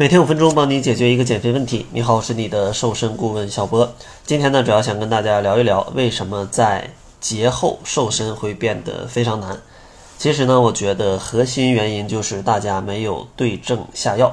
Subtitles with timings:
[0.00, 1.84] 每天五分钟，帮你解决一个减肥问题。
[1.90, 3.92] 你好，我是你的瘦身顾问小波。
[4.24, 9.60] 今天呢，主要想跟大家聊一聊，为什么在节后瘦身会变得非常难。
[10.16, 14.32] 其实呢，我觉得核心原因就是大家没有对症下药。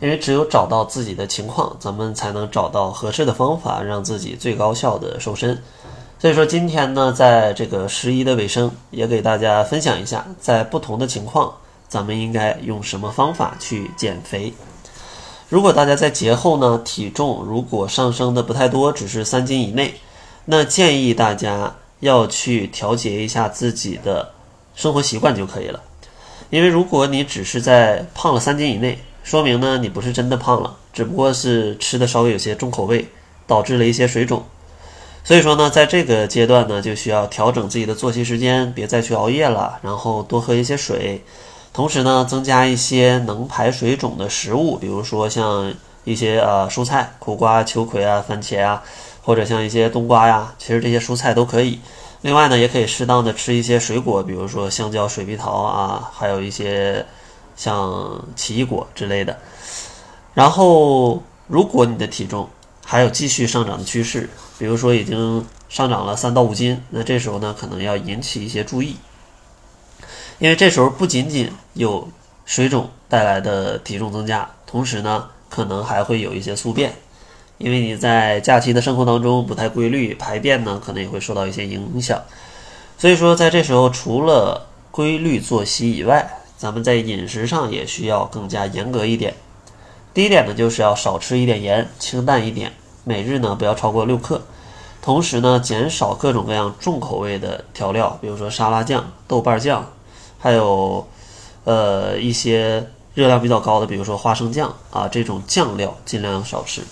[0.00, 5.62] 因为只有找到自己的情况，咱们才能找到合适的方法，让自己最高效的瘦身。
[6.18, 11.52] 所以说，今天呢，在这个十一的尾声，也给大家分享一下，在不同的情况，
[11.88, 14.54] 咱们应该用什么方法去减肥。
[15.54, 19.94] 如果大家在节后呢，体重如果上升的不太多，只是三斤以内，
[20.46, 24.32] 那建议大家要去调节一下自己的
[24.74, 25.80] 生活习惯就可以了。
[26.50, 33.06] 因为如果你只是在胖了三斤以内，说明呢你不是真的胖了，只不过是吃的稍微有些重口味，
[33.46, 34.42] 导致了一些水肿。
[35.22, 41.22] 所以说呢，在这个阶段呢，就需要调整自己的作息时间，别再去熬夜了，然后多喝一些水。
[41.74, 45.74] 同时呢，增加一些能排水肿的食物，比如说像
[46.04, 48.80] 一些呃蔬菜，苦瓜、秋葵啊、番茄啊，
[49.24, 51.80] 或者像一些冬瓜呀，其实这些蔬菜都可以。
[52.20, 57.04] 另外呢，也可以适当的吃一些水果，比如说香蕉、水蜜桃啊，还有一些
[57.56, 59.36] 像奇异果之类的。
[60.32, 62.48] 然后，如果你的体重
[62.84, 68.96] 还有继续上涨的趋势，比如说已经上涨了三到五斤，那这时候呢，可能要引起一些注意。
[70.38, 72.08] 因为这时候不仅仅有
[72.44, 76.92] 水肿带来的体重增加，同时呢，可能还会有一些宿便，
[77.58, 82.20] 因为你在假期的生活当中不太规律，排便呢可能也会受到一些影响。
[82.98, 89.34] 所以说，在这时候除了规律作息以外，咱们在饮食上也需要更加严格一点。
[90.12, 92.72] 第一点呢，就是要少吃一点盐，清淡一点，
[93.04, 94.42] 每日呢不要超过六克。
[95.00, 99.88] 同时呢，减少各种各样重口味的调料，比如说沙拉酱、豆瓣酱。
[100.44, 101.06] 还有，
[101.64, 106.82] 呃，一些热量比较高的，比如说花生酱啊，这种酱料尽量少吃。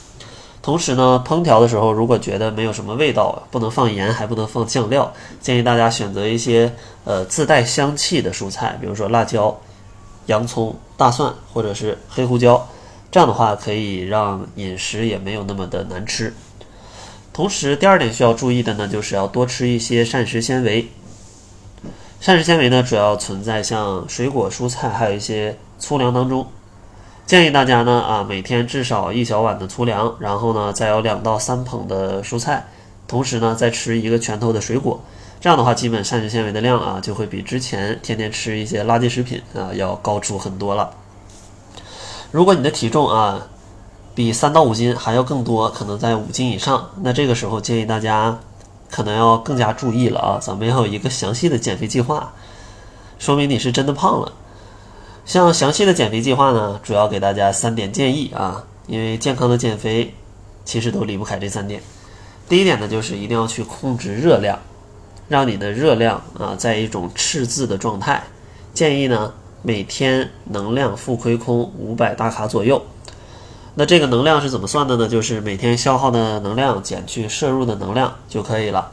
[0.63, 6.73] 同时呢，烹调的时候如果觉得没有什么味道，不能放盐，还不能放酱料，建议大家选择一些
[7.05, 9.55] 呃自带香气的蔬菜，比如说辣椒、
[10.29, 12.67] 洋葱、大蒜或者是黑胡椒，
[13.11, 16.33] 这样的话可以让饮食也没有那么的难吃。
[17.35, 20.89] 同时，第二点需要注意的呢，就是要多吃一些膳食纤维。
[22.23, 26.47] 膳食纤维呢，主要存在像水果、蔬菜，还有一些粗粮当中。
[27.27, 32.69] 建议大家呢，啊，每天至少一小碗的粗粮，然后呢，再有两到三捧的蔬菜，
[33.09, 35.01] 同时呢，再吃一个拳头的水果。
[35.41, 40.95] 这样的话，基本膳食纤维的量啊，就会比之前天天吃一些垃圾食品啊，要高出很多了。
[42.31, 43.49] 如果你的体重啊，
[44.15, 48.39] 比三到五斤还要更多，可能在五斤以上，那这个时候建议大家。
[48.93, 50.39] 可能要更加注意了啊！
[50.39, 52.35] 咱们要有一个详细的减肥计划，
[53.19, 54.31] 说明你是真的胖了。
[55.25, 60.13] 像详细的减肥计划呢，主要给大家三点建议啊，因为健康的减肥
[60.67, 61.81] 其实都离不开这三点。
[62.49, 64.59] 第一点呢，就是一定要去控制热量，
[65.27, 68.23] 让你的热量啊在一种赤字的状态。
[68.75, 69.33] 建议呢，
[69.63, 72.83] 每天能量负亏空五百大卡左右。
[73.75, 75.09] 那这个能量是怎么算的呢？
[75.09, 78.93] 就是每天消耗的能量减去摄入的能量就可以了。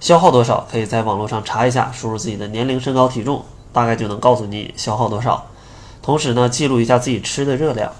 [0.00, 5.46] 消耗多少，可以在网络上查一下，输入自己的年龄、身高、体重，大概就能告诉你消耗多少。
[6.00, 7.92] 同时呢，记录一下自己吃的热量，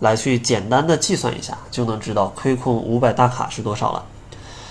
[0.00, 4.04] 来去简单的计算一下，就能知道亏空五百大卡是多少了。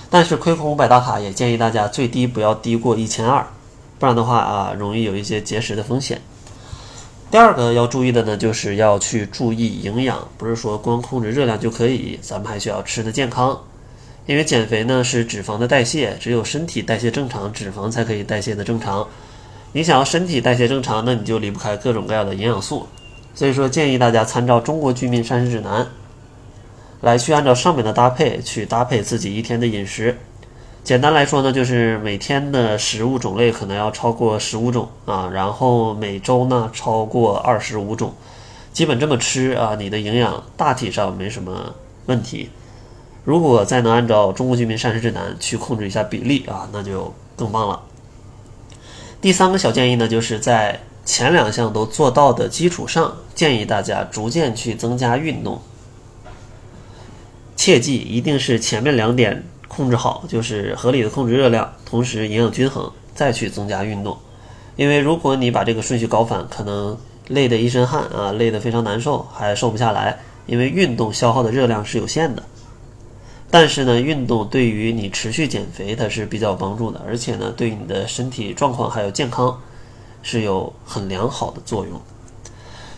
[0.09, 3.45] 但是亏空五百大卡，也建议大家最低不要低过一千二，
[3.99, 6.21] 不然的话啊，容易有一些节食的风险。
[7.31, 13.57] 第二个要注意的呢，就是要去注意营养，不是说光控制热量就可以，咱们还需要吃的健康。
[14.25, 19.07] 因为减肥呢是脂肪的代谢，只有身体代谢正常，脂肪才可以代谢的正常。
[19.71, 22.85] 你想要身体代谢正常，那你就离不开各种各样的营养素。
[23.33, 25.85] 所以说，建议大家参照《中国居民膳食指南》，
[26.99, 30.17] 来去按照上面的搭配去搭配自己一天的饮食。
[30.83, 38.13] 简单来说呢，就是每天的食物种类可能要超过十五种啊，然后每周呢超过二十五种，
[38.73, 41.75] 基本这么吃啊，你的营养大体上没什么
[42.07, 42.49] 问题。
[43.23, 47.83] 如果再能按照中国居民膳食指南去控制一下比例啊，那就更棒了。
[49.21, 55.61] 第三个小建议呢，就是在前两项都做到的基础上，建议大家逐渐去增加运动。
[57.55, 59.43] 切记，一定是前面两点。
[59.73, 64.17] 控制好就是合理的控制热量，同时营养均衡，再去增加运动。
[64.75, 66.97] 因为如果你把这个顺序搞反，可能
[67.29, 70.19] 累得一身汗啊，累得非常难受，还瘦不下来。
[70.45, 72.43] 因为运动消耗的热量是有限的，
[73.49, 79.57] 但是呢，运动对于你持续减肥它是比较有帮助的，而且呢，对你的身体状况还有健康
[80.21, 82.01] 是有很良好的作用。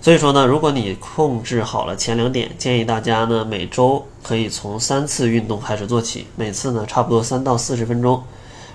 [0.03, 8.21] 所以说呢，如果你控制好了前两点，建议大家呢每周可以从三次运动开始做起，每次呢差不多三到四十分钟，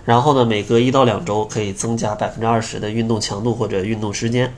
[0.07, 4.55] 然后呢每隔一到两周可以增加百分之二十的运动强度或者运动时间，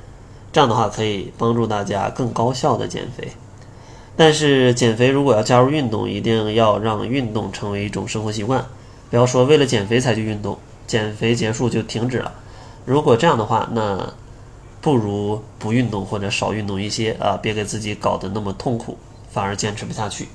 [0.52, 3.32] 这样的话可以帮助大家更高效的减肥。
[4.16, 8.64] 但是减肥如果要加入运动，一定要让运动成为一种生活习惯，
[9.10, 10.56] 不要说为了减肥才去运动，
[10.86, 12.32] 减肥结束就停止了。
[12.84, 14.14] 如果这样的话，那
[14.80, 18.96] 不如不运动或者少运动一些啊，别给自己搞得那么痛苦，
[19.30, 20.28] 反而坚持不下去。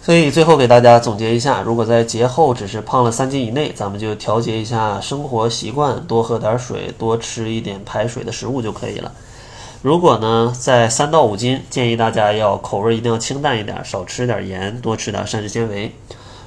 [0.00, 9.10] 所以最后给大家总结一下，如果在节后只是胖了三斤以内，咱们就调节一下生活习惯，多喝点水，多吃一点排水的食物就可以了。
[9.80, 15.90] 如果呢在三到五斤，建议大家要口味一定要清淡一点，少吃点盐，多吃点膳食纤维。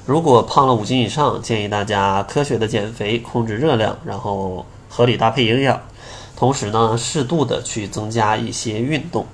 [0.06, 5.80] 如果胖了五斤以上，建议大家科学的减肥，控制热量，然后合理搭配营养。
[6.38, 9.26] 同时呢，适度的去增加一些运动。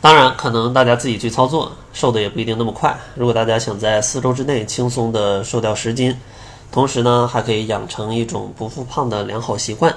[0.00, 2.98] 当然，可能大家自己去操作，瘦的也不一定那么快。
[3.14, 6.18] 如果大家想在四周之内轻松的瘦掉十斤，
[6.72, 9.94] 同时呢，还可以养成一种不复胖的良好习惯，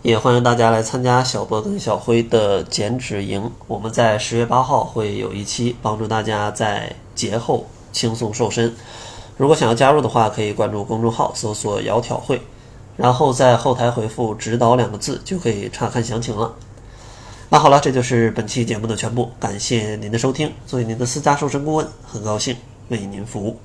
[0.00, 3.52] 也欢迎大家来参加小波跟小辉的减脂营。
[3.66, 8.74] 我们在十月八号会有一期帮助大家在节后轻松瘦身。
[9.36, 12.40] 如果想要加入的话，可以关注公众号，搜索“窈窕会”。
[12.96, 16.54] 然后在后台回复“指导”两个字，就可以查看详情了。
[17.48, 20.52] 那好了，这就是本期节目的全部，感谢您的收听。
[20.66, 22.56] 作为您的私家瘦身顾问，很高兴
[22.88, 23.56] 为您服务。